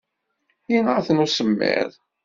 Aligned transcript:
Yenɣa-tent 0.71 1.23
usemmiḍ. 1.25 1.91